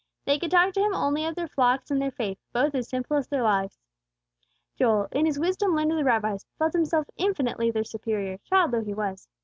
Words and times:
They 0.25 0.39
could 0.39 0.49
talk 0.49 0.73
to 0.73 0.79
him 0.81 0.95
only 0.95 1.27
of 1.27 1.35
their 1.35 1.47
flocks 1.47 1.91
and 1.91 2.01
their 2.01 2.09
faith, 2.09 2.39
both 2.53 2.73
as 2.73 2.89
simple 2.89 3.17
as 3.17 3.27
their 3.27 3.43
lives. 3.43 3.77
Joel, 4.75 5.07
in 5.11 5.27
his 5.27 5.37
wisdom 5.37 5.75
learned 5.75 5.91
of 5.91 5.97
the 5.99 6.03
Rabbis, 6.03 6.47
felt 6.57 6.73
himself 6.73 7.05
infinitely 7.17 7.69
their 7.69 7.83
superior, 7.83 8.39
child 8.39 8.71
though 8.71 8.81
he 8.83 8.95
was. 8.95 9.27